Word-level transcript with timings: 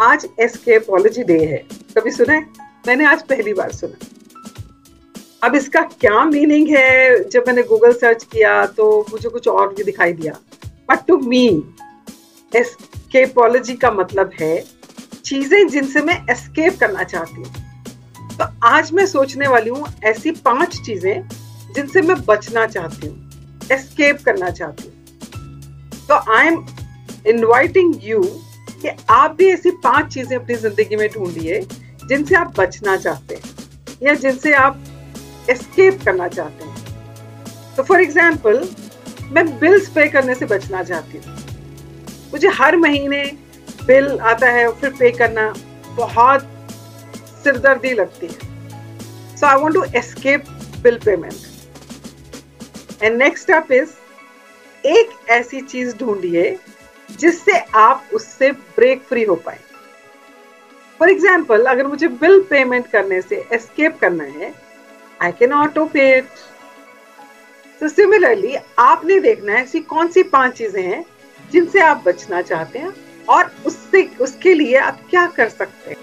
आज 0.00 0.26
एस्केपोलॉजी 0.40 1.22
डे 1.24 1.38
है। 1.44 1.56
कभी 1.96 2.10
सुना 2.10 2.32
है? 2.32 2.40
मैंने 2.86 3.04
आज 3.04 3.22
पहली 3.28 3.52
बार 3.54 3.72
सुना। 3.72 3.96
अब 5.46 5.54
इसका 5.54 5.80
क्या 6.00 6.24
मीनिंग 6.24 6.68
है? 6.68 7.24
जब 7.24 7.44
मैंने 7.46 7.62
गूगल 7.62 7.92
सर्च 7.92 8.22
किया 8.24 8.64
तो 8.76 9.06
मुझे 9.10 9.28
कुछ 9.28 9.48
और 9.48 9.74
भी 9.74 9.84
दिखाई 9.84 10.12
दिया। 10.12 10.32
बट 10.90 11.06
टू 11.08 11.16
मी 11.18 11.46
एस्केपोलॉजी 12.52 13.74
का 13.76 13.90
मतलब 13.90 14.30
है 14.40 14.64
चीज़ें 15.24 15.68
जिनसे 15.68 16.02
मैं 16.02 16.24
एस्केप 16.30 16.78
करना 16.80 17.04
चाहती 17.04 17.42
हूँ। 17.42 18.36
तो 18.36 18.52
आज 18.66 18.92
मैं 18.92 19.06
सोचने 19.06 19.48
वाली 19.48 19.70
हूँ 19.70 19.86
ऐसी 20.04 20.30
पाँच 20.44 20.80
चीज़ें 20.80 21.28
जिनसे 21.74 22.02
मैं 22.02 22.24
बचना 22.24 22.66
चाहती 22.66 23.06
हूँ 23.06 23.68
एस्केप 23.72 24.22
करना 24.24 24.50
चाहती 24.50 24.88
हूँ। 24.88 26.06
तो 26.08 26.24
आई 26.34 26.46
एम 26.46 26.64
इन्वाइटिंग 27.26 27.94
यू 28.02 28.22
कि 28.82 28.88
आप 29.10 29.34
भी 29.38 29.46
ऐसी 29.50 29.70
पाँच 29.84 30.12
चीज़ें 30.14 30.36
अपनी 30.36 30.54
ज़िंदगी 30.56 30.96
में 30.96 31.08
ढूंढिए 31.14 31.60
जिनसे 32.04 32.34
आप 32.36 32.54
बचना 32.58 32.96
चाहते 32.96 33.34
हैं 33.34 33.42
या 34.02 34.14
जिनसे 34.16 34.52
आप 34.54 34.84
एस्केप 35.50 36.02
करना 36.04 36.28
चाहते 36.28 36.64
हैं। 36.64 37.74
तो 37.76 37.82
फॉर 37.82 38.00
एग्ज़ाम्पल 38.00 38.68
मैं 39.32 39.46
बिल्स 39.58 39.88
पे 39.94 40.08
करने 40.08 40.34
से 40.34 40.46
बचना 40.46 40.82
चाहती 40.82 41.18
हूँ। 41.18 41.36
मुझे 42.32 42.48
हर 42.54 42.76
महीने 42.76 43.24
बिल 43.86 44.18
आता 44.20 44.50
है 44.50 44.66
और 44.68 44.74
फिर 44.80 44.90
पे 44.98 45.10
करना 45.12 45.52
बहुत 45.96 46.48
सिरदर्दी 47.44 47.92
लगती 47.94 48.26
है। 48.26 49.36
So 49.36 49.46
I 49.46 49.60
want 49.60 49.74
to 49.74 49.84
escape 49.98 50.44
bill 50.82 50.98
payment 51.04 53.02
and 53.02 53.16
next 53.16 53.42
step 53.42 53.72
is 53.72 53.88
एक 54.84 55.10
ऐसी 55.30 55.60
चीज़ 55.62 55.96
ढूंढिए 55.96 56.58
जिससे 57.10 57.58
आप 57.76 58.08
उससे 58.14 58.50
ब्रेक 58.52 59.02
फ्री 59.02 59.22
हो 59.24 59.34
पाए। 59.36 59.58
फॉर 61.00 61.10
एग्ज़ाम्पल 61.10 61.64
अगर 61.64 61.86
मुझे 61.86 62.08
बिल 62.08 62.40
पेमेंट 62.50 62.86
करने 62.86 63.20
से 63.22 63.44
एस्केप 63.52 63.98
करना 64.00 64.24
है 64.24 64.52
I 65.22 65.32
can 65.32 65.52
auto 65.52 65.84
pay 65.86 66.16
it 66.18 66.28
तो 67.80 67.88
सिमिलरली 67.88 68.56
आपने 68.78 69.18
देखना 69.20 69.52
है 69.52 69.62
ऐसी 69.62 69.80
कौन 69.82 70.08
सी 70.08 70.22
पाँच 70.22 70.56
चीज़ें 70.56 70.82
हैं 70.82 71.04
जिनसे 71.50 71.80
आप 71.80 72.02
बचना 72.06 72.40
चाहते 72.42 72.78
हैं 72.78 72.92
और 73.28 73.50
उससे, 73.66 74.02
उसके 74.20 74.54
लिए 74.54 74.76
आप 74.76 75.00
क्या 75.10 75.26
कर 75.26 75.48
सकते 75.48 75.90
हैं। 75.90 75.96